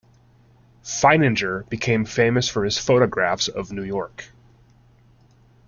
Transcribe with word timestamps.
Feininger 0.83 1.69
became 1.69 2.05
famous 2.05 2.49
for 2.49 2.65
his 2.65 2.79
photographs 2.79 3.47
of 3.47 3.71
New 3.71 3.83
York. 3.83 4.31